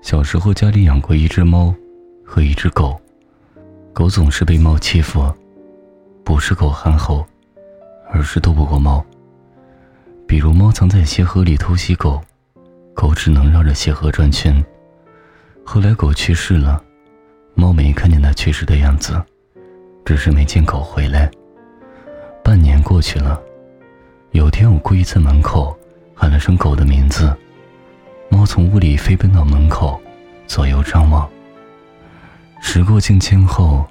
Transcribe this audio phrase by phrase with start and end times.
[0.00, 1.74] 小时候家里养过一只猫
[2.24, 2.98] 和一只狗，
[3.92, 5.30] 狗总是被猫欺负，
[6.24, 7.26] 不是狗憨厚，
[8.10, 9.04] 而是斗不过猫。
[10.26, 12.20] 比如猫藏在鞋盒里偷袭狗，
[12.94, 14.64] 狗只能绕着鞋盒转圈。
[15.64, 16.82] 后来狗去世了，
[17.54, 19.22] 猫没看见它去世的样子，
[20.06, 21.30] 只是没见狗回来。
[22.42, 23.38] 半年过去了，
[24.30, 25.77] 有天我故意在门口
[26.18, 27.32] 喊了声狗的名字。
[28.28, 30.00] 猫从屋里飞奔到门口，
[30.48, 31.30] 左右张望。
[32.60, 33.86] 时过境迁后，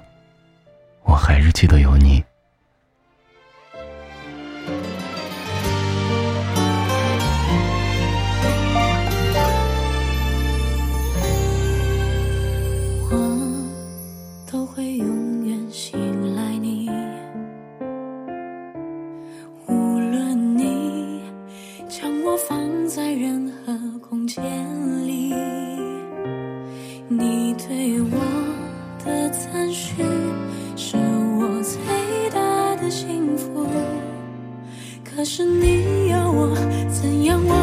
[1.04, 2.22] 我还是记得有你。
[27.10, 28.18] 你对我
[29.02, 30.02] 的赞许
[30.76, 30.96] 是
[31.40, 31.80] 我最
[32.30, 33.66] 大的幸福。
[35.02, 36.54] 可是你要我
[36.90, 37.57] 怎样。